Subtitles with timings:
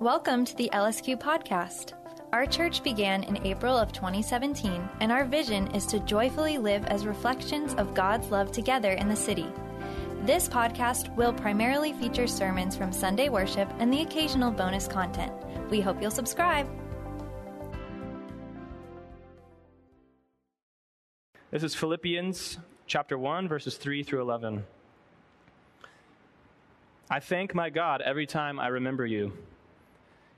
[0.00, 1.94] Welcome to the LSQ podcast.
[2.30, 7.06] Our church began in April of 2017, and our vision is to joyfully live as
[7.06, 9.46] reflections of God's love together in the city.
[10.24, 15.32] This podcast will primarily feature sermons from Sunday worship and the occasional bonus content.
[15.70, 16.68] We hope you'll subscribe.
[21.50, 24.62] This is Philippians chapter 1, verses 3 through 11.
[27.08, 29.32] I thank my God every time I remember you.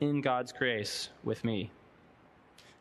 [0.00, 1.70] in God's grace with me.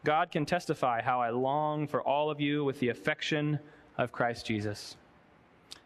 [0.03, 3.59] God can testify how I long for all of you with the affection
[3.97, 4.95] of Christ Jesus.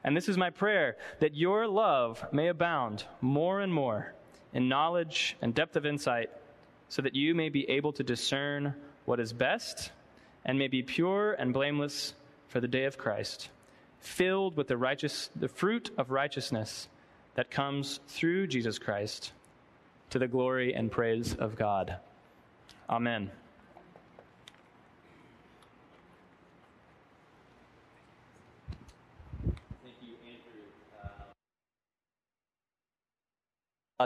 [0.03, 4.13] And this is my prayer that your love may abound more and more
[4.53, 6.29] in knowledge and depth of insight,
[6.89, 9.91] so that you may be able to discern what is best
[10.43, 12.13] and may be pure and blameless
[12.49, 13.49] for the day of Christ,
[13.99, 16.89] filled with the righteous the fruit of righteousness
[17.35, 19.31] that comes through Jesus Christ
[20.11, 21.97] to the glory and praise of God.
[22.89, 23.31] Amen.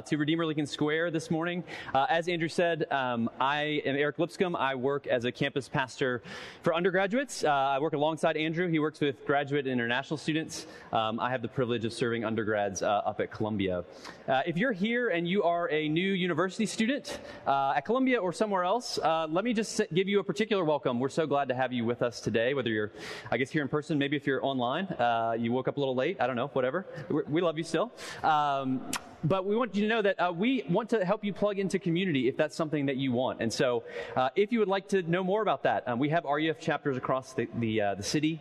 [0.01, 1.63] To Redeemer Lincoln Square this morning.
[1.93, 4.55] Uh, as Andrew said, um, I am Eric Lipscomb.
[4.55, 6.21] I work as a campus pastor
[6.63, 7.43] for undergraduates.
[7.43, 8.67] Uh, I work alongside Andrew.
[8.67, 10.67] He works with graduate and international students.
[10.91, 13.83] Um, I have the privilege of serving undergrads uh, up at Columbia.
[14.27, 18.33] Uh, if you're here and you are a new university student uh, at Columbia or
[18.33, 18.99] somewhere else,
[19.30, 20.99] let me just give you a particular welcome.
[20.99, 22.91] We're so glad to have you with us today, whether you're,
[23.31, 24.87] I guess, here in person, maybe if you're online,
[25.39, 26.86] you woke up a little late, I don't know, whatever.
[27.09, 27.91] We're, we love you still.
[28.23, 28.91] Um,
[29.25, 31.80] but we want you to know that uh, we want to help you plug into
[31.80, 33.41] community if that's something that you want.
[33.41, 33.83] And so,
[34.15, 36.97] uh, if you would like to know more about that, um, we have RUF chapters
[36.97, 38.39] across the the, uh, the city.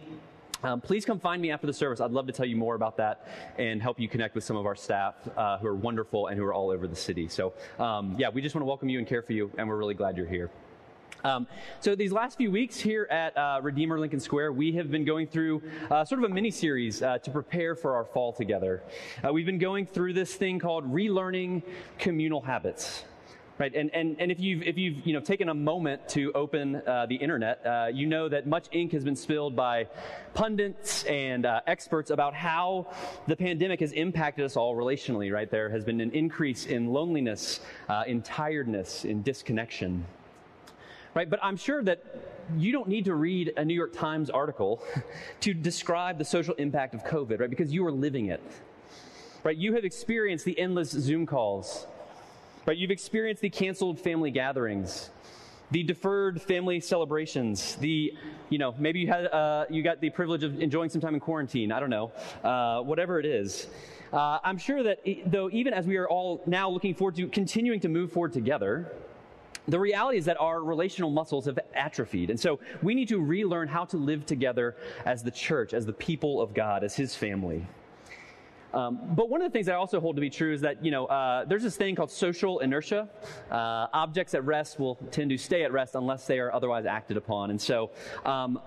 [0.63, 2.01] Um, please come find me after the service.
[2.01, 3.29] I'd love to tell you more about that
[3.59, 6.45] and help you connect with some of our staff uh, who are wonderful and who
[6.45, 7.29] are all over the city.
[7.29, 9.77] So, um, yeah, we just want to welcome you and care for you, and we're
[9.77, 10.51] really glad you're here.
[11.25, 11.47] Um,
[11.81, 15.27] so these last few weeks here at uh, Redeemer Lincoln Square, we have been going
[15.27, 18.83] through uh, sort of a mini series uh, to prepare for our fall together.
[19.27, 21.63] Uh, we've been going through this thing called relearning
[21.99, 23.05] communal habits.
[23.57, 26.83] Right, and, and, and if you've, if you've you know, taken a moment to open
[26.87, 29.87] uh, the internet, uh, you know that much ink has been spilled by
[30.35, 32.93] pundits and experts about how
[33.29, 35.49] the pandemic has impacted us all relationally, right?
[35.49, 37.61] There has been an increase in loneliness,
[38.09, 40.05] in tiredness, in disconnection
[41.15, 41.31] right?
[41.31, 42.03] But I'm sure that
[42.57, 44.83] you don't need to read a New York Times article
[45.41, 47.51] to describe the social impact of COVID, right?
[47.51, 48.43] Because you are living it,
[49.43, 49.57] right?
[49.57, 51.87] You have experienced the endless Zoom calls,
[52.67, 52.77] right?
[52.77, 55.11] You've experienced the canceled family gatherings,
[55.71, 58.13] the deferred family celebrations, the,
[58.51, 61.21] you know, maybe you had, uh, you got the privilege of enjoying some time in
[61.21, 61.73] quarantine.
[61.73, 63.69] I don't know, uh, whatever it is.
[64.13, 67.81] Uh, I'm sure that though, even as we are all now looking forward to continuing
[67.81, 68.93] to move forward together,
[69.67, 72.31] the reality is that our relational muscles have atrophied.
[72.31, 75.93] And so we need to relearn how to live together as the church, as the
[75.93, 77.67] people of God, as His family.
[78.75, 80.91] Um, but one of the things I also hold to be true is that, you
[80.91, 83.09] know, uh, there's this thing called social inertia.
[83.51, 87.17] Uh, objects at rest will tend to stay at rest unless they are otherwise acted
[87.17, 87.51] upon.
[87.51, 87.93] And so,
[88.25, 88.61] um,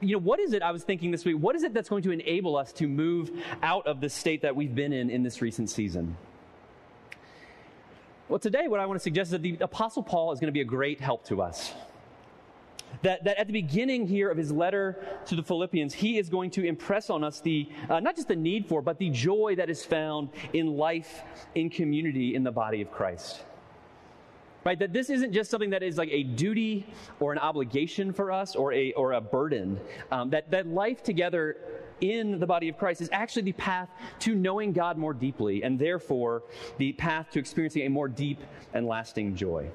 [0.00, 2.02] you know, what is it, I was thinking this week, what is it that's going
[2.02, 3.30] to enable us to move
[3.62, 6.14] out of the state that we've been in in this recent season?
[8.34, 10.52] Well, today, what I want to suggest is that the Apostle Paul is going to
[10.52, 11.72] be a great help to us.
[13.02, 16.50] That, that at the beginning here of his letter to the Philippians, he is going
[16.50, 19.70] to impress on us the, uh, not just the need for, but the joy that
[19.70, 21.22] is found in life
[21.54, 23.44] in community in the body of Christ.
[24.64, 24.80] Right?
[24.80, 26.88] That this isn't just something that is like a duty
[27.20, 29.78] or an obligation for us or a, or a burden.
[30.10, 33.88] Um, that, that life together in the body of Christ is actually the path
[34.20, 36.42] to knowing God more deeply and therefore
[36.78, 38.40] the path to experiencing a more deep
[38.72, 39.70] and lasting joy.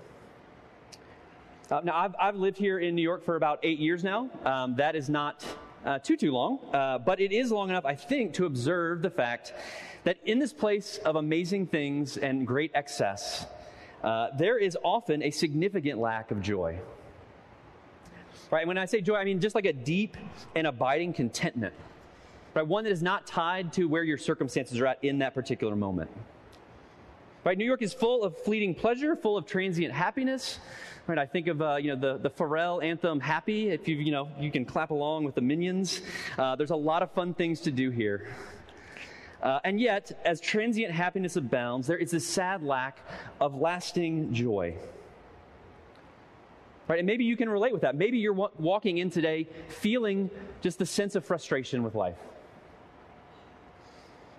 [1.72, 4.30] Uh, now, I've, I've, lived here in New York for about eight years now.
[4.44, 5.46] Um, that is not
[5.86, 9.12] uh, too, too long, uh, but it is long enough, I think, to observe the
[9.12, 9.54] fact
[10.04, 13.46] that in this place of amazing things and great excess,
[14.04, 16.80] uh, there is often a significant lack of joy.
[18.50, 18.66] Right?
[18.66, 20.18] When I say joy, I mean just like a deep
[20.56, 21.76] and abiding contentment
[22.54, 22.66] right?
[22.66, 26.10] One that is not tied to where your circumstances are at in that particular moment.
[27.44, 27.58] Right?
[27.58, 30.60] New York is full of fleeting pleasure, full of transient happiness.
[31.08, 31.18] Right?
[31.18, 34.30] I think of uh, you know the the Pharrell anthem "Happy." If you you know
[34.40, 36.02] you can clap along with the minions.
[36.38, 38.28] Uh, there's a lot of fun things to do here.
[39.42, 43.00] Uh, and yet, as transient happiness abounds, there is a sad lack
[43.40, 44.76] of lasting joy.
[46.90, 47.00] Right?
[47.00, 47.96] And maybe you can relate with that.
[47.96, 50.30] Maybe you're wa- walking in today feeling
[50.62, 52.18] just the sense of frustration with life.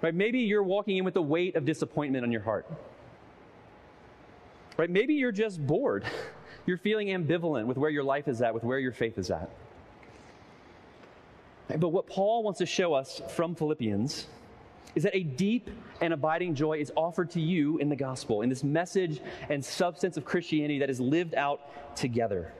[0.03, 0.15] Right?
[0.15, 2.67] Maybe you're walking in with the weight of disappointment on your heart.
[4.77, 4.89] Right?
[4.89, 6.05] Maybe you're just bored.
[6.67, 9.51] You're feeling ambivalent with where your life is at, with where your faith is at.
[11.69, 14.27] But what Paul wants to show us from Philippians
[14.95, 15.71] is that a deep
[16.01, 20.17] and abiding joy is offered to you in the gospel, in this message and substance
[20.17, 22.53] of Christianity that is lived out together.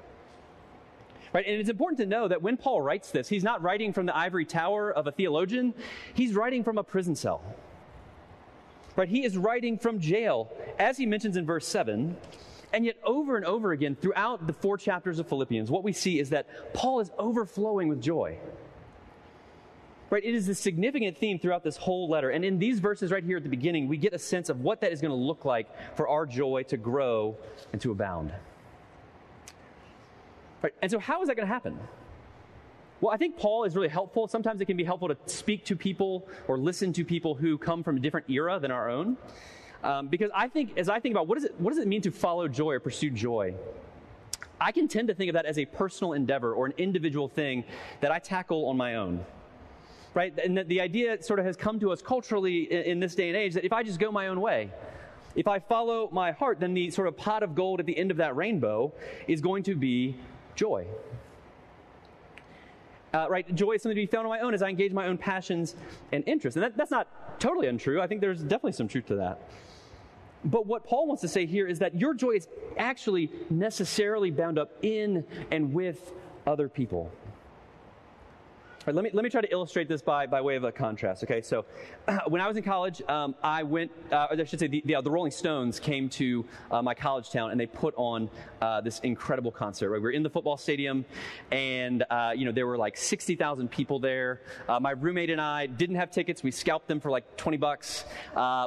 [1.33, 1.47] Right?
[1.47, 4.17] And it's important to know that when Paul writes this, he's not writing from the
[4.17, 5.75] ivory tower of a theologian,
[6.15, 7.43] he's writing from a prison cell.
[8.97, 9.09] Right?
[9.09, 12.17] He is writing from jail, as he mentions in verse 7.
[12.73, 16.21] And yet, over and over again, throughout the four chapters of Philippians, what we see
[16.21, 18.39] is that Paul is overflowing with joy.
[20.09, 20.25] Right?
[20.25, 22.31] It is a significant theme throughout this whole letter.
[22.31, 24.81] And in these verses right here at the beginning, we get a sense of what
[24.81, 27.37] that is going to look like for our joy to grow
[27.73, 28.33] and to abound.
[30.63, 30.75] Right?
[30.83, 31.79] And so, how is that going to happen?
[33.01, 34.29] Well, I think Paul is really helpful.
[34.29, 37.83] Sometimes it can be helpful to speak to people or listen to people who come
[37.83, 39.17] from a different era than our own.
[39.83, 42.03] Um, because I think, as I think about what, is it, what does it mean
[42.03, 43.55] to follow joy or pursue joy,
[44.61, 47.65] I can tend to think of that as a personal endeavor or an individual thing
[48.03, 49.25] that I tackle on my own.
[50.13, 50.39] Right?
[50.39, 53.37] And the idea sort of has come to us culturally in, in this day and
[53.37, 54.71] age that if I just go my own way,
[55.37, 58.11] if I follow my heart, then the sort of pot of gold at the end
[58.11, 58.93] of that rainbow
[59.29, 60.17] is going to be
[60.55, 60.87] joy.
[63.13, 65.07] Uh, right, joy is something to be found on my own as I engage my
[65.07, 65.75] own passions
[66.13, 66.57] and interests.
[66.57, 68.01] And that, that's not totally untrue.
[68.01, 69.41] I think there's definitely some truth to that.
[70.45, 72.49] But what Paul wants to say here is that your joy is
[72.79, 76.13] actually necessarily bound up in and with
[76.47, 77.11] other people.
[78.87, 81.23] Right, let, me, let me try to illustrate this by, by way of a contrast.
[81.23, 81.67] Okay, so
[82.09, 84.95] uh, when I was in college, um, I went, uh, I should say, the, the,
[84.95, 88.31] uh, the, Rolling Stones came to uh, my college town and they put on
[88.63, 89.91] uh, this incredible concert.
[89.91, 89.99] Right?
[89.99, 91.05] We were in the football stadium
[91.53, 94.41] and, uh, you know, there were like 60,000 people there.
[94.81, 96.43] my roommate and I didn't have tickets.
[96.43, 98.07] We scalped them for like 20 bucks.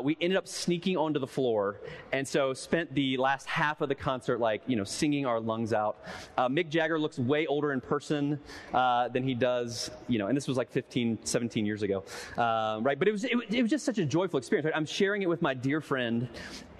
[0.04, 1.80] we ended up sneaking onto the floor
[2.12, 5.74] and so spent the last half of the concert like, you know, singing our lungs
[5.74, 5.98] out.
[6.38, 8.40] Mick Jagger looks way older in person
[8.72, 12.04] than he does you know, and this was like 15, 17 years ago,
[12.38, 12.98] um, right?
[12.98, 14.76] But it was, it, it, was just such a joyful experience, right?
[14.76, 16.28] I'm sharing it with my dear friend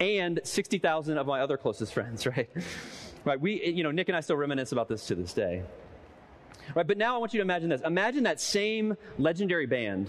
[0.00, 2.48] and 60,000 of my other closest friends, right?
[3.24, 5.62] Right, we, you know, Nick and I still reminisce about this to this day.
[6.74, 7.80] Right, but now I want you to imagine this.
[7.82, 10.08] Imagine that same legendary band,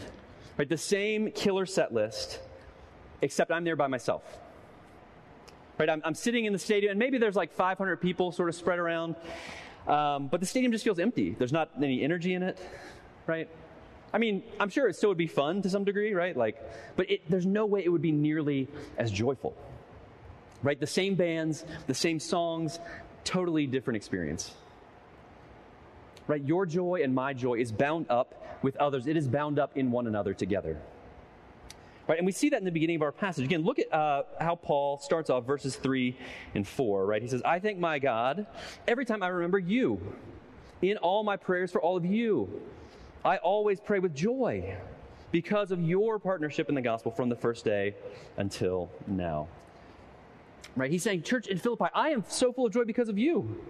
[0.57, 0.67] right?
[0.67, 2.41] The same killer set list,
[3.21, 4.23] except I'm there by myself.
[5.77, 8.55] Right, I'm, I'm sitting in the stadium, and maybe there's like 500 people sort of
[8.55, 9.15] spread around,
[9.87, 11.35] um, but the stadium just feels empty.
[11.37, 12.57] There's not any energy in it
[13.27, 13.49] right?
[14.13, 16.35] I mean, I'm sure it still would be fun to some degree, right?
[16.35, 16.57] Like,
[16.95, 19.55] but it, there's no way it would be nearly as joyful,
[20.63, 20.79] right?
[20.79, 22.79] The same bands, the same songs,
[23.25, 24.53] totally different experience.
[26.27, 26.43] Right?
[26.43, 29.05] Your joy and my joy is bound up with others.
[29.05, 30.79] It is bound up in one another together.
[32.07, 32.17] Right?
[32.17, 33.45] And we see that in the beginning of our passage.
[33.45, 36.17] Again, look at uh, how Paul starts off verses 3
[36.53, 37.21] and 4, right?
[37.21, 38.47] He says, I thank my God
[38.87, 39.99] every time I remember you
[40.81, 42.61] in all my prayers for all of you
[43.25, 44.77] I always pray with joy
[45.31, 47.95] because of your partnership in the gospel from the first day
[48.37, 49.47] until now.
[50.75, 50.91] Right?
[50.91, 53.65] He's saying, Church in Philippi, I am so full of joy because of you.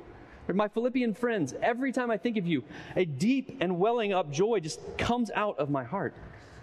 [0.54, 2.66] My Philippian friends, every time I think of you,
[2.98, 6.14] a deep and welling up joy just comes out of my heart.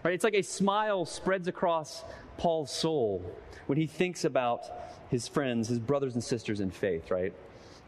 [0.05, 0.13] Right?
[0.13, 2.05] It's like a smile spreads across
[2.37, 3.25] Paul's soul
[3.67, 4.67] when he thinks about
[5.09, 7.33] his friends, his brothers and sisters in faith, right?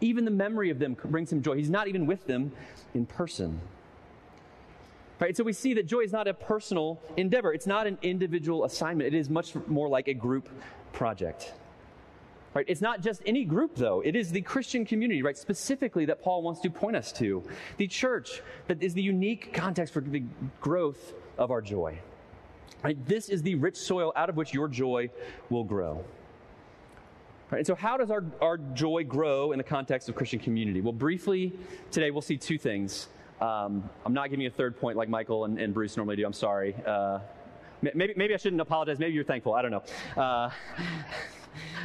[0.00, 1.56] Even the memory of them brings him joy.
[1.56, 2.52] He's not even with them
[2.94, 3.60] in person.
[5.20, 5.36] Right?
[5.36, 7.52] So we see that joy is not a personal endeavor.
[7.52, 9.14] It's not an individual assignment.
[9.14, 10.48] It is much more like a group
[10.92, 11.54] project.
[12.54, 12.64] Right?
[12.68, 14.00] It's not just any group, though.
[14.00, 15.36] It is the Christian community, right?
[15.36, 17.42] Specifically, that Paul wants to point us to.
[17.78, 20.22] The church that is the unique context for the
[20.60, 21.98] growth of our joy.
[22.82, 22.96] Right?
[23.06, 25.10] This is the rich soil out of which your joy
[25.50, 26.04] will grow.
[27.50, 27.58] Right?
[27.58, 30.80] And so, how does our, our joy grow in the context of Christian community?
[30.80, 31.52] Well, briefly,
[31.90, 33.08] today we'll see two things.
[33.40, 36.24] Um, I'm not giving you a third point like Michael and, and Bruce normally do.
[36.24, 36.74] I'm sorry.
[36.86, 37.18] Uh,
[37.82, 38.98] maybe, maybe I shouldn't apologize.
[38.98, 39.54] Maybe you're thankful.
[39.54, 39.82] I don't know.
[40.16, 40.50] Uh,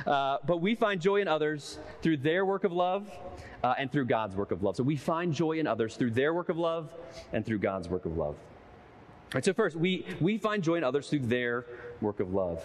[0.10, 3.10] uh, but we find joy in others through their work of love
[3.64, 4.76] uh, and through God's work of love.
[4.76, 6.94] So we find joy in others through their work of love
[7.34, 8.36] and through God's work of love.
[9.34, 11.66] Right, so first, we, we find joy in others through their
[12.02, 12.64] work of love.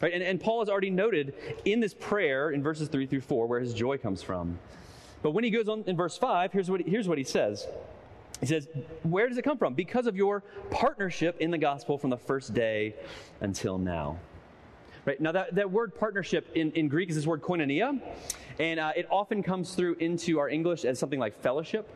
[0.00, 0.12] Right?
[0.12, 3.60] And, and Paul has already noted in this prayer in verses 3 through 4 where
[3.60, 4.58] his joy comes from.
[5.22, 7.66] But when he goes on in verse 5, here's what, here's what he says.
[8.40, 8.68] He says,
[9.02, 9.74] Where does it come from?
[9.74, 12.94] Because of your partnership in the gospel from the first day
[13.40, 14.18] until now.
[15.04, 15.20] Right?
[15.20, 18.00] Now, that, that word partnership in, in Greek is this word koinonia,
[18.58, 21.88] and uh, it often comes through into our English as something like fellowship.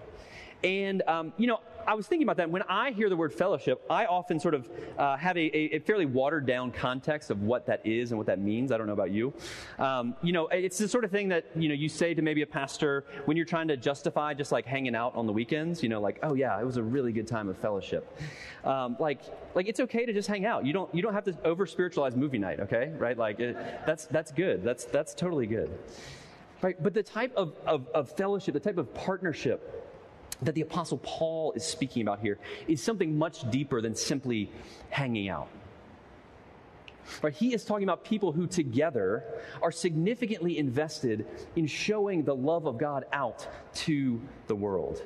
[0.62, 2.50] And, um, you know, I was thinking about that.
[2.50, 4.68] When I hear the word fellowship, I often sort of
[4.98, 8.40] uh, have a, a, fairly watered down context of what that is and what that
[8.40, 8.72] means.
[8.72, 9.32] I don't know about you.
[9.78, 12.42] Um, you know, it's the sort of thing that, you know, you say to maybe
[12.42, 15.88] a pastor when you're trying to justify just like hanging out on the weekends, you
[15.88, 18.18] know, like, oh yeah, it was a really good time of fellowship.
[18.64, 19.20] Um, like,
[19.54, 20.66] like it's okay to just hang out.
[20.66, 22.92] You don't, you don't have to over spiritualize movie night, okay?
[22.96, 23.16] Right?
[23.16, 23.56] Like, it,
[23.86, 24.62] that's, that's good.
[24.62, 25.70] That's, that's totally good.
[26.62, 26.80] Right?
[26.82, 29.89] But the type of, of, of fellowship, the type of partnership
[30.42, 34.50] that the Apostle Paul is speaking about here is something much deeper than simply
[34.90, 35.48] hanging out.
[37.22, 37.34] Right?
[37.34, 39.24] He is talking about people who together
[39.62, 45.02] are significantly invested in showing the love of God out to the world.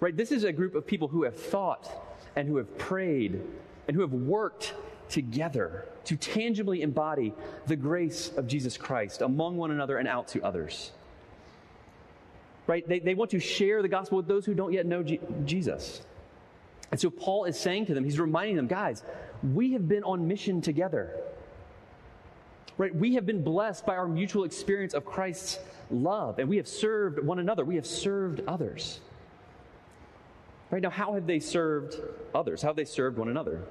[0.00, 0.16] Right?
[0.16, 1.90] This is a group of people who have thought
[2.36, 3.42] and who have prayed
[3.88, 4.74] and who have worked
[5.08, 7.32] together to tangibly embody
[7.66, 10.92] the grace of Jesus Christ among one another and out to others
[12.66, 12.86] right?
[12.88, 16.02] They, they want to share the gospel with those who don't yet know G- Jesus.
[16.90, 19.02] And so Paul is saying to them, he's reminding them, guys,
[19.42, 21.20] we have been on mission together.
[22.78, 22.94] Right?
[22.94, 25.58] We have been blessed by our mutual experience of Christ's
[25.90, 27.64] love, and we have served one another.
[27.64, 29.00] We have served others.
[30.70, 31.96] Right now, how have they served
[32.34, 32.60] others?
[32.60, 33.62] How have they served one another?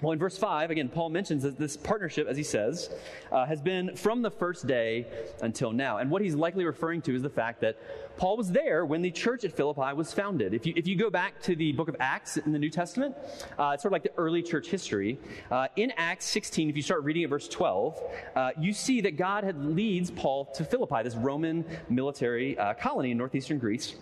[0.00, 2.88] Well, in verse 5, again, Paul mentions that this partnership, as he says,
[3.32, 5.06] uh, has been from the first day
[5.42, 5.98] until now.
[5.98, 7.76] And what he's likely referring to is the fact that
[8.16, 10.54] Paul was there when the church at Philippi was founded.
[10.54, 13.16] If you, if you go back to the book of Acts in the New Testament,
[13.58, 15.18] uh, it's sort of like the early church history.
[15.50, 18.00] Uh, in Acts 16, if you start reading at verse 12,
[18.36, 23.10] uh, you see that God had leads Paul to Philippi, this Roman military uh, colony
[23.10, 23.96] in northeastern Greece.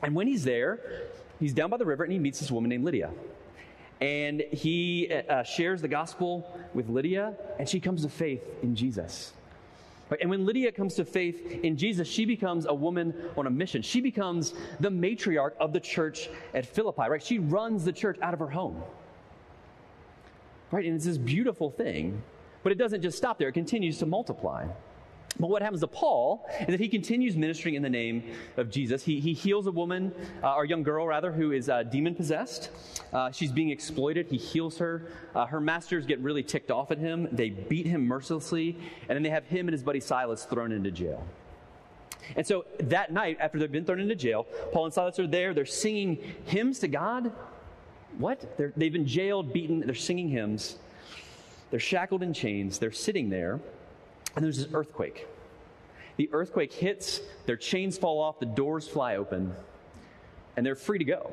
[0.00, 0.78] And when he's there,
[1.40, 3.10] he's down by the river and he meets this woman named Lydia
[4.04, 9.32] and he uh, shares the gospel with Lydia, and she comes to faith in Jesus.
[10.20, 13.80] And when Lydia comes to faith in Jesus, she becomes a woman on a mission.
[13.80, 17.22] She becomes the matriarch of the church at Philippi, right?
[17.22, 18.82] She runs the church out of her home.
[20.70, 20.84] Right?
[20.84, 22.22] And it's this beautiful thing,
[22.62, 24.66] but it doesn't just stop there, it continues to multiply.
[25.38, 28.22] But what happens to Paul is that he continues ministering in the name
[28.56, 29.02] of Jesus.
[29.02, 30.12] He, he heals a woman,
[30.42, 32.70] uh, or young girl rather, who is uh, demon possessed.
[33.12, 34.28] Uh, she's being exploited.
[34.28, 35.08] He heals her.
[35.34, 37.28] Uh, her masters get really ticked off at him.
[37.32, 40.92] They beat him mercilessly, and then they have him and his buddy Silas thrown into
[40.92, 41.26] jail.
[42.36, 45.52] And so that night, after they've been thrown into jail, Paul and Silas are there.
[45.52, 47.32] They're singing hymns to God.
[48.18, 48.56] What?
[48.56, 49.80] they they've been jailed, beaten.
[49.80, 50.76] They're singing hymns.
[51.70, 52.78] They're shackled in chains.
[52.78, 53.60] They're sitting there.
[54.36, 55.26] And there's this earthquake.
[56.16, 59.54] The earthquake hits, their chains fall off, the doors fly open,
[60.56, 61.30] and they're free to go.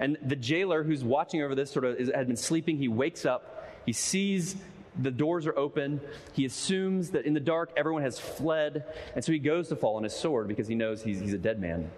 [0.00, 2.76] And the jailer who's watching over this sort of is, had been sleeping.
[2.76, 4.56] He wakes up, he sees
[5.00, 6.00] the doors are open.
[6.32, 9.96] He assumes that in the dark everyone has fled, and so he goes to fall
[9.96, 11.90] on his sword because he knows he's, he's a dead man.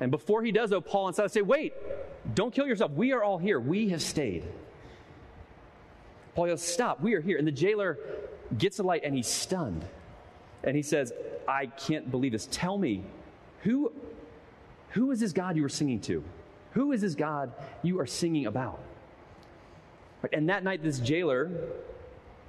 [0.00, 1.74] And before he does, though, Paul and Silas say, Wait,
[2.34, 2.92] don't kill yourself.
[2.92, 3.58] We are all here.
[3.58, 4.44] We have stayed.
[6.34, 7.36] Paul goes, Stop, we are here.
[7.36, 7.98] And the jailer
[8.56, 9.84] gets a light and he's stunned.
[10.64, 11.12] And he says,
[11.46, 12.48] I can't believe this.
[12.50, 13.04] Tell me,
[13.62, 13.92] who,
[14.90, 16.24] who is this God you were singing to?
[16.72, 17.52] Who is this God
[17.82, 18.80] you are singing about?
[20.32, 21.50] And that night, this jailer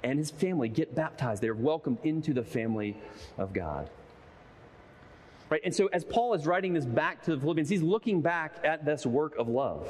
[0.02, 1.42] and his family get baptized.
[1.42, 2.96] They're welcomed into the family
[3.38, 3.88] of God.
[5.48, 5.60] Right?
[5.64, 8.84] And so, as Paul is writing this back to the Philippians, he's looking back at
[8.84, 9.88] this work of love.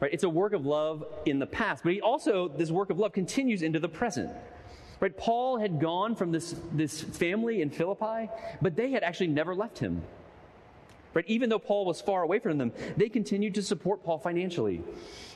[0.00, 0.12] Right?
[0.12, 3.12] It's a work of love in the past, but he also, this work of love
[3.12, 4.30] continues into the present.
[4.98, 5.16] Right?
[5.16, 8.30] Paul had gone from this, this family in Philippi,
[8.62, 10.02] but they had actually never left him.
[11.12, 11.24] Right?
[11.28, 14.82] Even though Paul was far away from them, they continued to support Paul financially.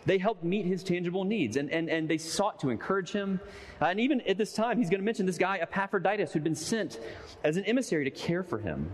[0.07, 3.41] They helped meet his tangible needs and, and, and they sought to encourage him.
[3.81, 6.55] Uh, and even at this time, he's going to mention this guy, Epaphroditus, who'd been
[6.55, 6.99] sent
[7.45, 8.91] as an emissary to care for him.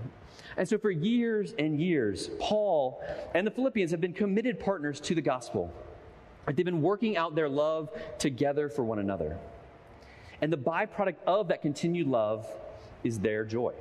[0.56, 3.02] And so for years and years, Paul
[3.35, 5.73] and the Philippians have been committed partners to the gospel.
[6.46, 9.38] They've been working out their love together for one another.
[10.40, 12.46] And the byproduct of that continued love
[13.04, 13.72] is their joy.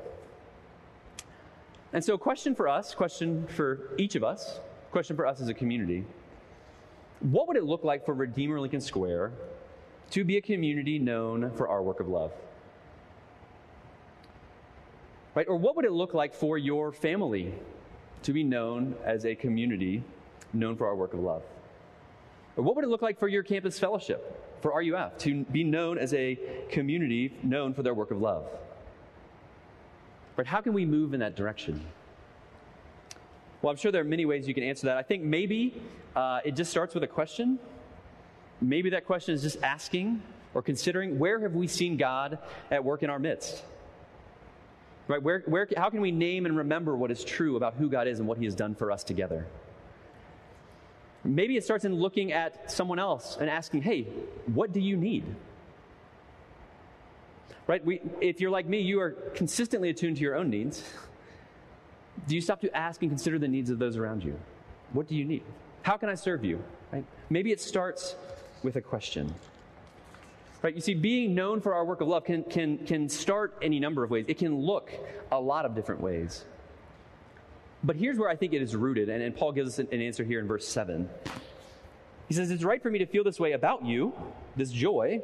[1.94, 4.60] And so, a question for us, question for each of us,
[4.92, 6.06] question for us as a community
[7.22, 9.32] what would it look like for Redeemer Lincoln Square
[10.12, 12.32] to be a community known for our work of love?
[15.34, 15.48] Right?
[15.48, 17.54] Or what would it look like for your family
[18.24, 20.04] to be known as a community
[20.54, 21.44] known for our work of love?
[22.56, 26.14] What would it look like for your campus fellowship, for RUF, to be known as
[26.14, 28.48] a community known for their work of love?
[30.38, 30.48] Right?
[30.48, 31.86] How can we move in that direction?
[33.62, 34.98] Well, I'm sure there are many ways you can answer that.
[34.98, 35.82] I think maybe
[36.16, 37.60] uh, it just starts with a question.
[38.62, 40.22] Maybe that question is just asking
[40.54, 42.40] or considering where have we seen God
[42.72, 43.64] at work in our midst?
[45.08, 45.22] Right?
[45.22, 48.20] Where, where, how can we name and remember what is true about who God is
[48.20, 49.46] and what He has done for us together?
[51.26, 54.04] Maybe it starts in looking at someone else and asking, hey,
[54.54, 55.26] what do you need?
[57.68, 57.84] Right?
[57.84, 60.84] We, if you're like me, you are consistently attuned to your own needs.
[62.28, 64.40] Do you stop to ask and consider the needs of those around you?
[64.94, 65.44] What do you need?
[65.82, 66.64] How can I serve you?
[66.92, 67.04] Right?
[67.30, 68.16] Maybe it starts
[68.62, 69.34] with a question.
[70.62, 70.76] Right?
[70.76, 74.04] You see, being known for our work of love can, can, can start any number
[74.04, 74.26] of ways.
[74.28, 74.92] It can look
[75.32, 76.46] a lot of different ways.
[77.86, 80.02] But here's where I think it is rooted, and, and Paul gives us an, an
[80.02, 81.08] answer here in verse 7.
[82.28, 84.12] He says, It's right for me to feel this way about you,
[84.56, 85.22] this joy,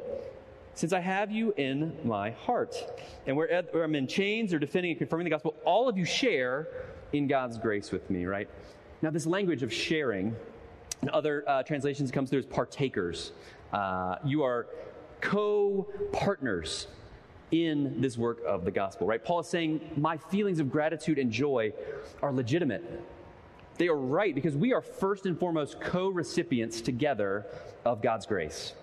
[0.74, 2.76] since I have you in my heart.
[3.26, 6.04] And where, where I'm in chains or defending and confirming the gospel, all of you
[6.04, 6.68] share
[7.12, 8.48] in God's grace with me, right?
[9.02, 10.36] Now, this language of sharing,
[11.02, 13.32] in other uh, translations, comes through as partakers.
[13.72, 14.68] Uh, you are
[15.20, 16.86] co partners
[17.52, 19.22] in this work of the gospel, right?
[19.22, 21.72] Paul is saying, My feelings of gratitude and joy
[22.22, 22.82] are legitimate.
[23.76, 27.46] They are right because we are first and foremost co recipients together
[27.84, 28.74] of God's grace.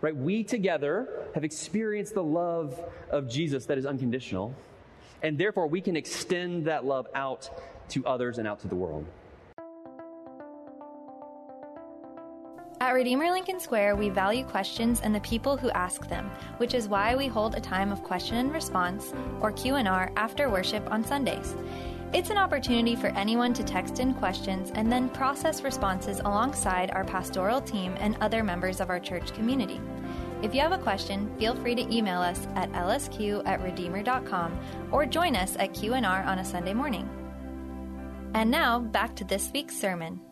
[0.00, 0.16] Right?
[0.16, 4.54] We together have experienced the love of Jesus that is unconditional,
[5.22, 7.50] and therefore we can extend that love out
[7.90, 9.06] to others and out to the world.
[12.82, 16.88] At Redeemer Lincoln Square, we value questions and the people who ask them, which is
[16.88, 21.54] why we hold a time of question and response, or Q&R, after worship on Sundays.
[22.14, 27.04] It's an opportunity for anyone to text in questions and then process responses alongside our
[27.04, 29.78] pastoral team and other members of our church community.
[30.42, 34.58] If you have a question, feel free to email us at lsq at redeemer.com
[34.90, 37.06] or join us at Q&R on a Sunday morning.
[38.32, 40.22] And now, back to this week's sermon.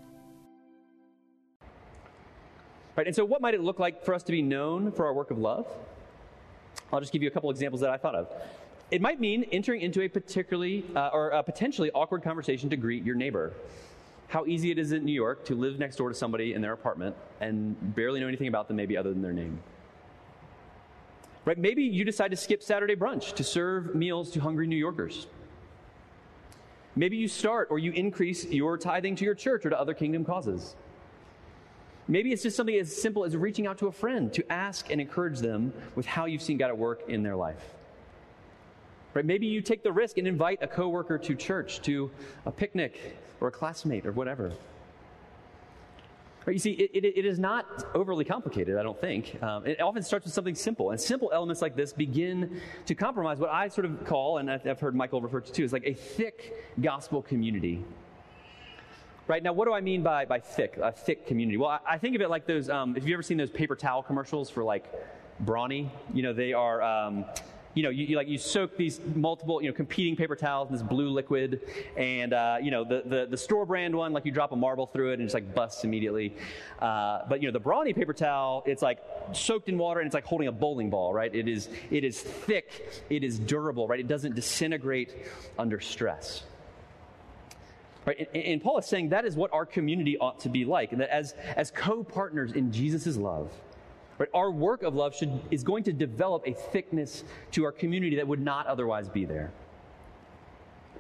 [2.99, 5.15] Right, and so what might it look like for us to be known for our
[5.15, 5.69] work of love?
[6.93, 8.29] I'll just give you a couple examples that I thought of.
[8.91, 13.05] It might mean entering into a particularly uh, or a potentially awkward conversation to greet
[13.05, 13.53] your neighbor.
[14.27, 16.73] How easy it is in New York to live next door to somebody in their
[16.73, 19.61] apartment and barely know anything about them, maybe other than their name.
[21.45, 21.57] Right?
[21.57, 25.29] Maybe you decide to skip Saturday brunch to serve meals to hungry New Yorkers.
[26.97, 30.25] Maybe you start or you increase your tithing to your church or to other kingdom
[30.25, 30.75] causes.
[32.11, 34.99] Maybe it's just something as simple as reaching out to a friend to ask and
[34.99, 37.63] encourage them with how you've seen God at work in their life.
[39.13, 39.27] Right?
[39.27, 42.11] Maybe you take the risk and invite a coworker to church, to
[42.47, 44.53] a picnic, or a classmate, or whatever.
[46.47, 46.55] Right?
[46.55, 49.43] You see, it, it, it is not overly complicated, I don't think.
[49.43, 53.39] Um, it often starts with something simple, and simple elements like this begin to compromise
[53.39, 55.95] what I sort of call, and I've heard Michael refer to too, is like a
[55.95, 57.85] thick gospel community
[59.29, 59.43] right?
[59.43, 61.59] Now, what do I mean by, by thick, a thick community?
[61.59, 63.77] Well, I, I think of it like those, um, if you've ever seen those paper
[63.77, 64.87] towel commercials for like
[65.41, 67.25] Brawny, you know, they are, um,
[67.75, 70.75] you know, you, you, like you soak these multiple, you know, competing paper towels in
[70.75, 71.61] this blue liquid,
[71.97, 74.87] and uh, you know the, the, the store brand one, like you drop a marble
[74.87, 76.35] through it and it's like busts immediately.
[76.81, 78.99] Uh, but you know the Brawny paper towel, it's like
[79.33, 81.33] soaked in water and it's like holding a bowling ball, right?
[81.33, 84.01] It is it is thick, it is durable, right?
[84.01, 85.15] It doesn't disintegrate
[85.57, 86.43] under stress.
[88.09, 88.27] Right?
[88.33, 91.01] And, and Paul is saying that is what our community ought to be like, and
[91.03, 93.53] that as, as co partners in Jesus' love,
[94.17, 98.17] right, our work of love should, is going to develop a thickness to our community
[98.17, 99.53] that would not otherwise be there.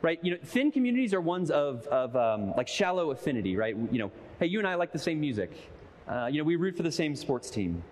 [0.02, 0.18] Right?
[0.22, 3.74] You know, thin communities are ones of, of um, like shallow affinity, right?
[3.90, 5.50] You know, hey, you and I like the same music.
[6.06, 7.82] Uh, you know, we root for the same sports team.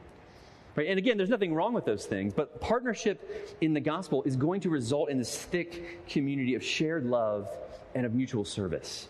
[0.75, 0.89] Right?
[0.89, 4.61] And again, there's nothing wrong with those things, but partnership in the gospel is going
[4.61, 7.49] to result in this thick community of shared love
[7.97, 9.09] and of mutual service.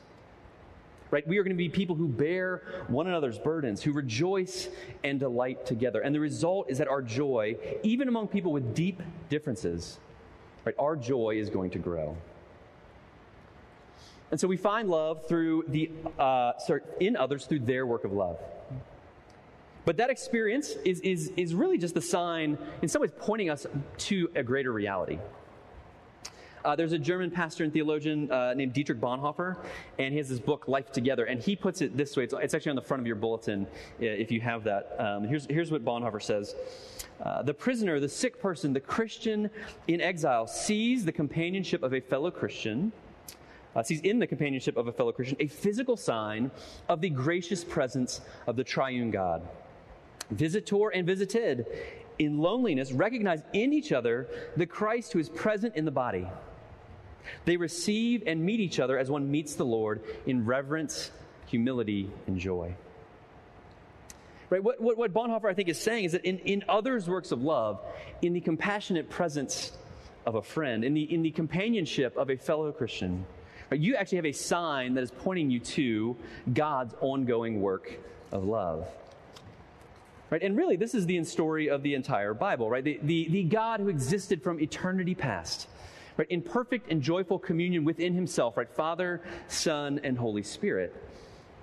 [1.11, 1.27] Right?
[1.27, 4.69] We are going to be people who bear one another's burdens, who rejoice
[5.05, 6.01] and delight together.
[6.01, 9.99] And the result is that our joy, even among people with deep differences,
[10.65, 12.17] right, our joy is going to grow.
[14.31, 18.13] And so we find love through the uh, sorry, in others through their work of
[18.13, 18.39] love.
[19.85, 23.67] But that experience is, is, is really just the sign, in some ways, pointing us
[23.99, 25.19] to a greater reality.
[26.67, 29.57] Uh, there's a German pastor and theologian uh, named Dietrich Bonhoeffer,
[30.01, 32.25] and he has this book, Life Together, and he puts it this way.
[32.25, 33.69] It's, it's actually on the front of your bulletin
[34.01, 34.97] if you have that.
[34.99, 36.57] Um, here's, here's what Bonhoeffer says
[37.25, 39.49] uh, The prisoner, the sick person, the Christian
[39.87, 42.91] in exile sees the companionship of a fellow Christian
[43.77, 46.51] uh, sees in the companionship of a fellow Christian a physical sign
[46.89, 49.49] of the gracious presence of the triune God.
[50.33, 51.65] Visitor and visited
[52.19, 54.27] in loneliness recognize in each other
[54.57, 56.27] the Christ who is present in the body.
[57.45, 61.11] They receive and meet each other as one meets the Lord in reverence,
[61.47, 62.75] humility, and joy.
[64.49, 64.63] Right?
[64.63, 67.43] What, what, what Bonhoeffer, I think, is saying is that in, in others' works of
[67.43, 67.81] love,
[68.23, 69.73] in the compassionate presence
[70.25, 73.27] of a friend, in the, in the companionship of a fellow Christian,
[73.71, 76.17] right, you actually have a sign that is pointing you to
[76.53, 77.99] God's ongoing work
[78.31, 78.89] of love.
[80.31, 80.43] Right?
[80.43, 82.83] And really, this is the story of the entire Bible, right?
[82.83, 85.69] The, the, the God who existed from eternity past,
[86.17, 86.31] right?
[86.31, 88.69] In perfect and joyful communion within himself, right?
[88.69, 90.95] Father, Son, and Holy Spirit.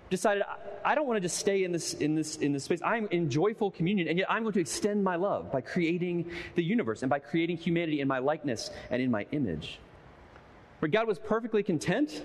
[0.10, 0.44] Decided,
[0.86, 2.82] I don't want to just stay in this, in, this, in this space.
[2.86, 6.64] I'm in joyful communion, and yet I'm going to extend my love by creating the
[6.64, 9.80] universe and by creating humanity in my likeness and in my image.
[10.80, 12.24] Where God was perfectly content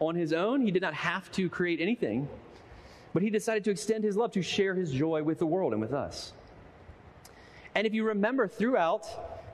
[0.00, 2.28] on his own, he did not have to create anything
[3.12, 5.80] but he decided to extend his love to share his joy with the world and
[5.80, 6.32] with us.
[7.74, 9.06] And if you remember throughout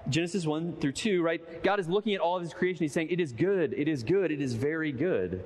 [0.09, 2.85] Genesis 1 through 2, right, God is looking at all of his creation.
[2.85, 5.45] He's saying, It is good, it is good, it is very good.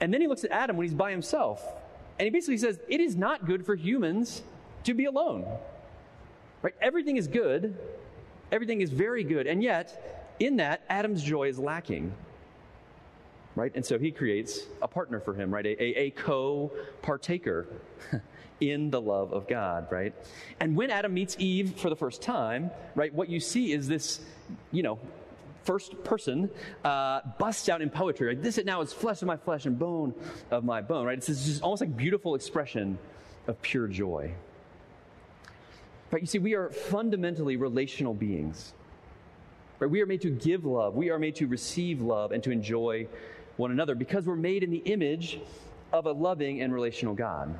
[0.00, 1.64] And then he looks at Adam when he's by himself.
[2.18, 4.42] And he basically says, It is not good for humans
[4.84, 5.46] to be alone.
[6.62, 6.74] Right?
[6.80, 7.76] Everything is good,
[8.52, 9.46] everything is very good.
[9.46, 12.12] And yet, in that, Adam's joy is lacking
[13.56, 13.72] right?
[13.74, 15.66] And so he creates a partner for him, right?
[15.66, 16.70] A, a, a co
[17.02, 17.66] partaker
[18.60, 20.14] in the love of God, right?
[20.60, 24.20] And when Adam meets Eve for the first time, right, what you see is this,
[24.72, 24.98] you know,
[25.66, 26.48] first person
[26.84, 28.28] uh, busts out in poetry.
[28.28, 28.42] Right?
[28.42, 30.14] This it now is flesh of my flesh and bone
[30.50, 31.18] of my bone, right?
[31.18, 32.98] It's just almost like beautiful expression
[33.48, 34.32] of pure joy.
[36.10, 36.22] Right?
[36.22, 38.72] You see, we are fundamentally relational beings.
[39.80, 39.90] Right?
[39.90, 40.94] We are made to give love.
[40.94, 43.08] We are made to receive love and to enjoy
[43.56, 45.40] one another because we're made in the image
[45.92, 47.58] of a loving and relational God.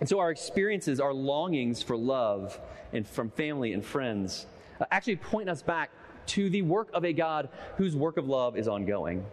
[0.00, 2.58] And so our experiences, our longings for love
[2.92, 4.46] and from family and friends
[4.80, 5.90] uh, actually point us back
[6.26, 9.24] to the work of a God whose work of love is ongoing.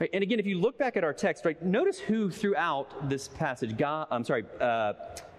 [0.00, 3.76] And again, if you look back at our text, right, notice who throughout this passage,
[3.76, 4.94] God, I'm sorry, uh,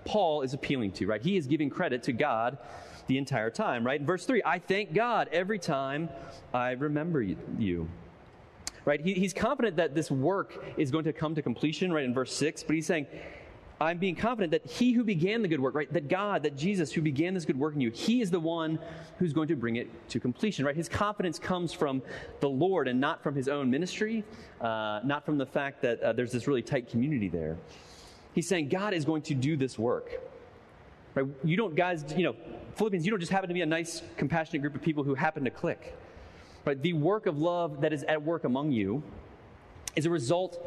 [0.06, 1.22] Paul is appealing to, right?
[1.22, 2.58] He is giving credit to God
[3.08, 4.00] the entire time, right?
[4.00, 6.10] In verse 3, I thank God every time
[6.54, 7.88] I remember you
[8.86, 9.02] right?
[9.02, 12.34] He, he's confident that this work is going to come to completion, right, in verse
[12.36, 13.08] 6, but he's saying,
[13.80, 16.94] I'm being confident that he who began the good work, right, that God, that Jesus
[16.94, 18.80] who began this good work in you, he is the one
[19.20, 20.76] who's going to bring it to completion, right?
[20.76, 22.02] His confidence comes from
[22.40, 24.24] the Lord and not from his own ministry,
[24.62, 27.58] uh, not from the fact that uh, there's this really tight community there.
[28.34, 30.22] He's saying God is going to do this work.
[31.14, 31.26] Right?
[31.44, 32.36] You don't, guys, you know,
[32.76, 35.44] Philippians, you don't just happen to be a nice, compassionate group of people who happen
[35.44, 35.98] to click.
[36.66, 36.82] Right?
[36.82, 39.04] The work of love that is at work among you
[39.96, 40.66] is a result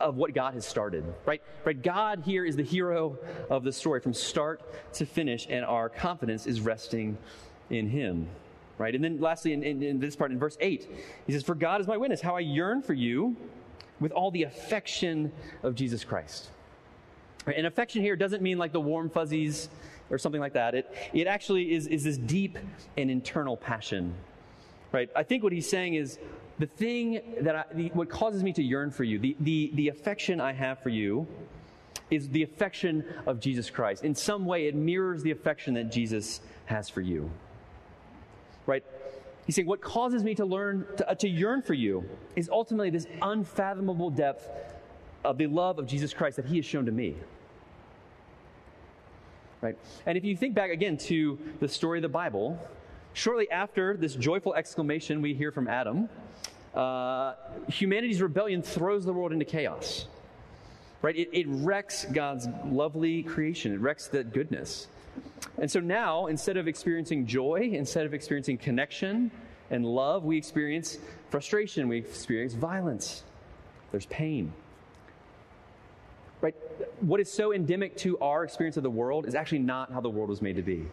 [0.00, 1.04] of what God has started.
[1.24, 1.42] Right?
[1.64, 1.80] Right?
[1.80, 3.18] God here is the hero
[3.50, 4.60] of the story from start
[4.94, 7.18] to finish, and our confidence is resting
[7.70, 8.28] in Him.
[8.78, 8.94] Right?
[8.94, 10.88] And then lastly, in, in, in this part, in verse 8,
[11.26, 13.36] he says, For God is my witness, how I yearn for you
[14.00, 15.32] with all the affection
[15.62, 16.50] of Jesus Christ.
[17.46, 17.56] Right?
[17.56, 19.70] And affection here doesn't mean like the warm fuzzies
[20.10, 20.74] or something like that.
[20.74, 22.58] It, it actually is, is this deep
[22.96, 24.14] and internal passion
[24.92, 25.10] right?
[25.14, 26.18] I think what he's saying is
[26.58, 29.88] the thing that I, the, what causes me to yearn for you, the, the, the
[29.88, 31.26] affection I have for you,
[32.10, 34.04] is the affection of Jesus Christ.
[34.04, 37.30] In some way, it mirrors the affection that Jesus has for you.
[38.64, 38.84] Right?
[39.44, 42.90] He's saying, What causes me to learn, to, uh, to yearn for you, is ultimately
[42.90, 44.48] this unfathomable depth
[45.24, 47.16] of the love of Jesus Christ that he has shown to me.
[49.60, 49.76] Right?
[50.04, 52.58] And if you think back again to the story of the Bible,
[53.16, 56.10] Shortly after this joyful exclamation we hear from Adam,
[56.74, 57.32] uh,
[57.66, 60.06] humanity's rebellion throws the world into chaos.
[61.00, 61.16] Right?
[61.16, 64.88] It, it wrecks God's lovely creation, it wrecks the goodness.
[65.56, 69.30] And so now, instead of experiencing joy, instead of experiencing connection
[69.70, 70.98] and love, we experience
[71.30, 73.24] frustration, we experience violence.
[73.92, 74.52] There's pain.
[76.42, 76.54] Right?
[77.00, 80.10] What is so endemic to our experience of the world is actually not how the
[80.10, 80.84] world was made to be.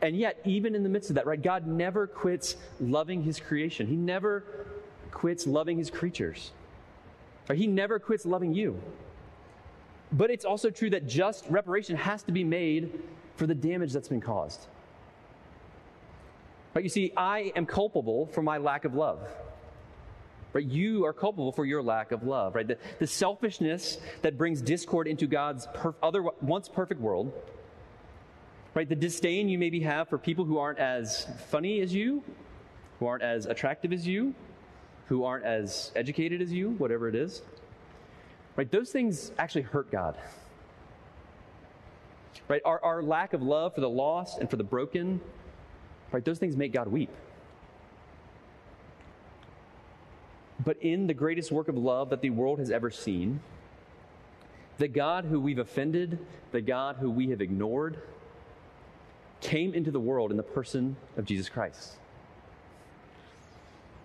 [0.00, 3.86] And yet, even in the midst of that, right, God never quits loving his creation.
[3.86, 4.44] He never
[5.10, 6.52] quits loving his creatures.
[7.48, 7.58] Right?
[7.58, 8.80] He never quits loving you.
[10.12, 13.02] But it's also true that just reparation has to be made
[13.36, 14.66] for the damage that's been caused.
[16.74, 16.84] Right?
[16.84, 19.20] You see, I am culpable for my lack of love.
[20.52, 20.64] Right?
[20.64, 22.54] You are culpable for your lack of love.
[22.54, 22.68] Right?
[22.68, 27.32] The, the selfishness that brings discord into God's perf- other once perfect world
[28.78, 28.88] right?
[28.88, 32.22] The disdain you maybe have for people who aren't as funny as you,
[33.00, 34.36] who aren't as attractive as you,
[35.06, 37.42] who aren't as educated as you, whatever it is.
[38.54, 38.70] Right?
[38.70, 40.16] Those things actually hurt God.
[42.46, 42.62] Right?
[42.64, 45.20] Our, our lack of love for the lost and for the broken,
[46.12, 46.24] right?
[46.24, 47.10] Those things make God weep.
[50.64, 53.40] But in the greatest work of love that the world has ever seen,
[54.76, 58.00] the God who we've offended, the God who we have ignored,
[59.40, 61.96] came into the world in the person of Jesus Christ.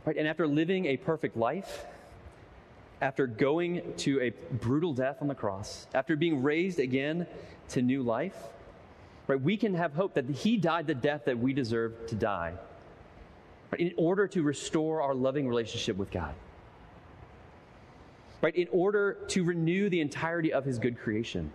[0.06, 0.18] Right?
[0.18, 1.86] And after living a perfect life,
[3.02, 7.28] after going to a brutal death on the cross, after being raised again
[7.70, 8.36] to new life,
[9.28, 12.54] right, we can have hope that he died the death that we deserve to die
[13.72, 16.34] right, in order to restore our loving relationship with God.
[18.42, 21.52] Right, in order to renew the entirety of his good creation.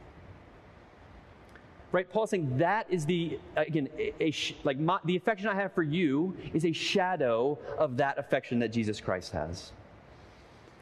[1.91, 5.73] Right, Paul's saying that is the, again, a, a like my, the affection I have
[5.73, 9.73] for you is a shadow of that affection that Jesus Christ has.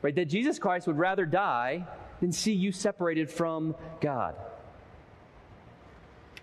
[0.03, 1.87] Right, that Jesus Christ would rather die
[2.21, 4.35] than see you separated from God.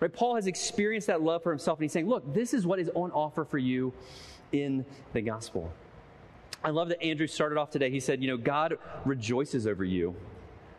[0.00, 2.78] Right, Paul has experienced that love for himself, and he's saying, look, this is what
[2.78, 3.92] is on offer for you
[4.52, 5.70] in the gospel.
[6.62, 7.90] I love that Andrew started off today.
[7.90, 10.16] He said, you know, God rejoices over you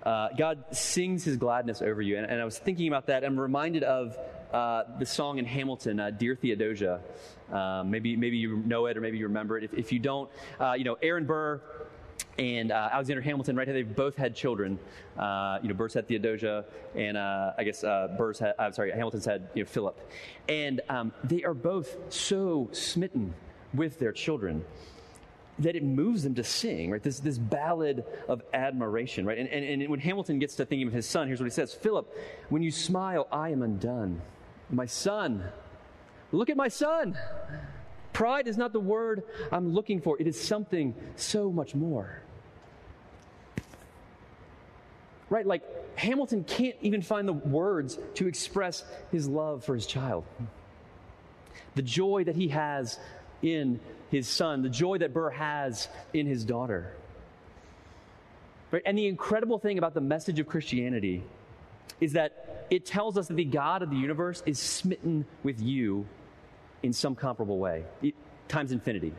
[0.06, 2.18] uh, God sings his gladness over you.
[2.18, 3.24] And, and, I was thinking about that.
[3.24, 4.18] I'm reminded of
[4.54, 7.02] uh, the song in Hamilton, uh, Dear Theodosia.
[7.52, 9.64] Um, maybe, maybe you know it or maybe you remember it.
[9.64, 11.60] If, if you don't, uh, you know, Aaron Burr
[12.38, 13.68] and uh, Alexander Hamilton, right?
[13.68, 14.78] They've both had children.
[15.18, 18.92] Uh, you know, Burr's had Theodosia, and uh, I guess uh, Burr's had, I'm sorry,
[18.92, 20.00] Hamilton's had you know, Philip.
[20.48, 23.34] And um, they are both so smitten
[23.74, 24.64] with their children
[25.60, 27.02] that it moves them to sing, right?
[27.02, 29.38] This, this ballad of admiration, right?
[29.38, 31.74] And, and, and when Hamilton gets to thinking of his son, here's what he says
[31.74, 32.14] Philip,
[32.50, 34.22] when you smile, I am undone.
[34.70, 35.44] My son,
[36.32, 37.18] look at my son.
[38.12, 42.22] Pride is not the word I'm looking for, it is something so much more.
[45.30, 45.46] Right?
[45.46, 45.64] Like
[45.98, 50.26] Hamilton can't even find the words to express his love for his child.
[51.76, 53.00] The joy that he has
[53.42, 56.94] in his son, the joy that Burr has in his daughter.
[58.72, 58.82] Right?
[58.86, 61.24] And the incredible thing about the message of Christianity
[62.02, 66.06] is that it tells us that the God of the universe is smitten with you
[66.84, 67.86] in some comparable way,
[68.48, 69.14] times infinity.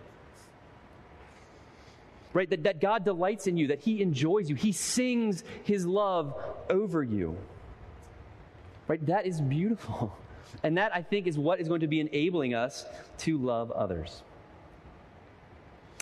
[2.32, 2.50] Right?
[2.50, 6.34] That, that God delights in you, that He enjoys you, He sings His love
[6.68, 7.36] over you.
[8.88, 9.04] Right?
[9.06, 10.16] That is beautiful.
[10.62, 12.84] And that, I think, is what is going to be enabling us
[13.18, 14.22] to love others.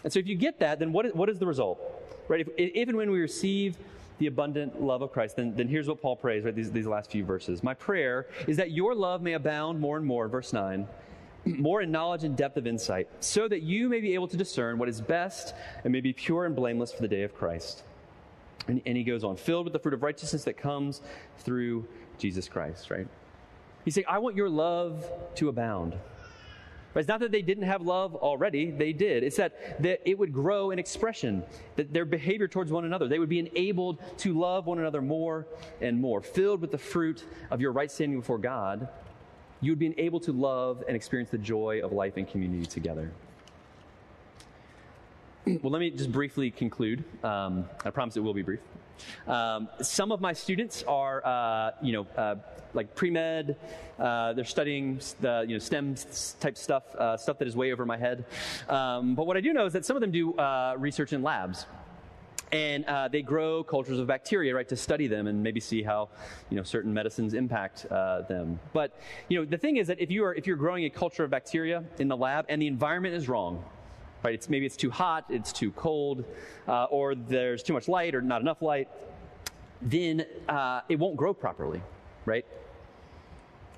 [0.05, 1.81] And so if you get that, then what is, what is the result?
[2.29, 2.41] Right?
[2.41, 3.77] If, if and when we receive
[4.19, 6.55] the abundant love of Christ, then, then here's what Paul prays, right?
[6.55, 7.63] These, these last few verses.
[7.63, 10.87] My prayer is that your love may abound more and more, verse 9,
[11.45, 14.79] more in knowledge and depth of insight, so that you may be able to discern
[14.79, 17.83] what is best and may be pure and blameless for the day of Christ.
[18.69, 21.01] And, and he goes on, filled with the fruit of righteousness that comes
[21.39, 21.87] through
[22.19, 23.09] Jesus Christ, right?
[23.85, 25.05] He's saying, I want your love
[25.37, 25.95] to abound.
[26.95, 29.25] It's not that they didn't have love already, they did.
[29.25, 31.43] It's that, that it would grow in expression,
[31.75, 35.47] that their behavior towards one another, they would be enabled to love one another more
[35.81, 36.21] and more.
[36.21, 38.89] Filled with the fruit of your right standing before God,
[39.61, 43.11] you would be able to love and experience the joy of life and community together.
[45.47, 47.05] Well, let me just briefly conclude.
[47.25, 48.61] Um, I promise it will be brief.
[49.27, 52.37] Um, some of my students are, uh, you know, uh,
[52.75, 53.57] like pre med.
[53.99, 55.95] Uh, they're studying the you know STEM
[56.41, 58.25] type stuff, uh, stuff that is way over my head.
[58.69, 61.23] Um, but what I do know is that some of them do uh, research in
[61.23, 61.67] labs.
[62.53, 66.11] And uh, they grow cultures of bacteria, right, to study them and maybe see how,
[66.51, 68.61] you know, certain medicines impact them.
[68.73, 68.97] But,
[69.29, 71.31] you know, the thing is that if you are if you're growing a culture of
[71.31, 73.65] bacteria in the lab and the environment is wrong,
[74.25, 74.35] right?
[74.35, 76.25] It's, maybe it's too hot, it's too cold,
[76.67, 78.89] uh, or there's too much light or not enough light,
[79.83, 81.83] then uh, it won't grow properly,
[82.25, 82.47] right?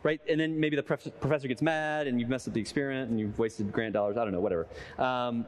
[0.05, 0.21] Right?
[0.29, 3.37] And then maybe the professor gets mad and you've messed up the experiment and you've
[3.41, 4.69] wasted grant dollars, I don't know, whatever.
[4.99, 5.45] Um,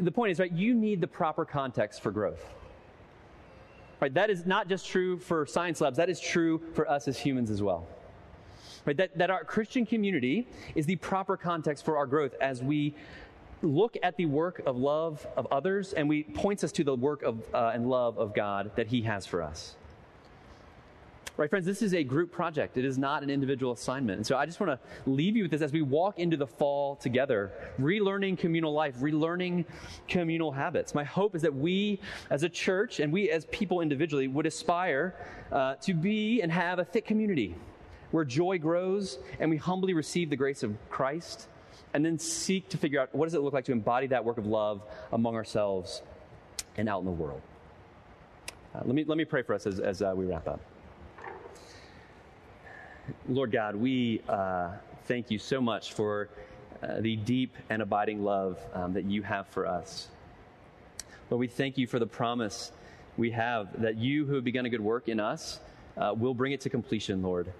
[0.00, 2.44] the point is, right, you need the proper context for growth.
[4.00, 4.12] Right?
[4.12, 7.50] That is not just true for science labs, that is true for us as humans
[7.50, 7.86] as well.
[8.84, 8.96] Right?
[8.96, 12.96] That, that our Christian community is the proper context for our growth as we
[13.62, 17.22] look at the work of love of others and we points us to the work
[17.22, 19.76] of uh, and love of God that He has for us.
[21.36, 22.76] Right, friends, this is a group project.
[22.76, 24.18] It is not an individual assignment.
[24.18, 26.46] And so I just want to leave you with this as we walk into the
[26.46, 29.64] fall together, relearning communal life, relearning
[30.06, 30.94] communal habits.
[30.94, 35.14] My hope is that we as a church and we as people individually would aspire
[35.50, 37.54] uh, to be and have a thick community
[38.10, 41.48] where joy grows and we humbly receive the grace of Christ
[41.94, 44.38] and then seek to figure out what does it look like to embody that work
[44.38, 46.02] of love among ourselves
[46.76, 47.42] and out in the world.
[48.74, 50.60] Uh, let, me, let me pray for us as, as uh, we wrap up.
[53.28, 54.70] Lord God, we uh,
[55.06, 56.28] thank you so much for
[56.82, 60.08] uh, the deep and abiding love um, that you have for us.
[61.28, 62.70] Lord, we thank you for the promise
[63.16, 65.58] we have that you who have begun a good work in us
[65.96, 67.52] uh, will bring it to completion, Lord.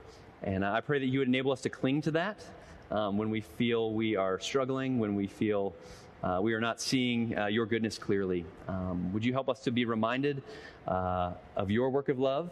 [0.43, 2.45] And I pray that you would enable us to cling to that
[2.91, 5.75] um, when we feel we are struggling, when we feel
[6.23, 8.45] uh, we are not seeing uh, your goodness clearly.
[8.69, 10.43] Um, would you help us to be reminded
[10.87, 12.51] uh, of your work of love?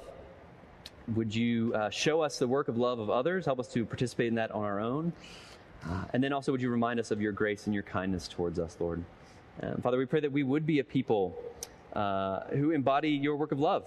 [1.15, 3.45] Would you uh, show us the work of love of others?
[3.45, 5.13] Help us to participate in that on our own.
[5.87, 8.59] Uh, and then also, would you remind us of your grace and your kindness towards
[8.59, 9.05] us, Lord?
[9.83, 11.37] Father, we pray that we would be a people
[11.95, 13.85] uh, who embody your work of love.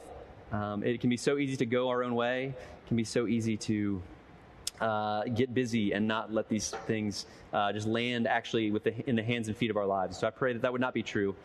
[0.51, 3.27] Um, it can be so easy to go our own way, it can be so
[3.27, 4.01] easy to
[4.81, 9.23] uh, get busy and not let these things uh, just land actually the, in the
[9.23, 10.17] hands and feet of our lives.
[10.17, 11.35] So I pray that that would not be true.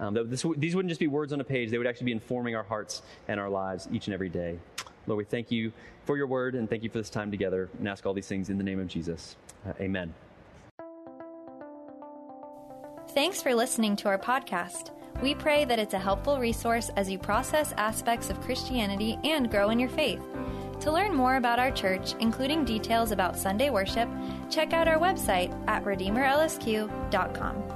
[0.00, 2.12] Um, that this, these wouldn't just be words on a page, they would actually be
[2.12, 4.58] informing our hearts and our lives each and every day.
[5.06, 5.72] Lord, we thank you
[6.04, 8.48] for your word and thank you for this time together and ask all these things
[8.48, 9.36] in the name of Jesus.
[9.66, 10.14] Uh, amen.
[13.10, 14.90] Thanks for listening to our podcast.
[15.22, 19.70] We pray that it's a helpful resource as you process aspects of Christianity and grow
[19.70, 20.20] in your faith.
[20.84, 24.06] To learn more about our church, including details about Sunday worship,
[24.50, 27.73] check out our website at RedeemerLSQ.com.